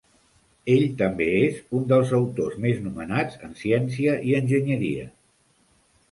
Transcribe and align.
Ell 0.75 0.85
també 1.01 1.25
és 1.41 1.59
un 1.79 1.83
dels 1.91 2.13
autors 2.19 2.55
més 2.63 2.79
nomenats 2.85 3.37
en 3.49 3.53
ciència 3.59 4.15
i 4.31 4.33
enginyeria. 4.39 5.05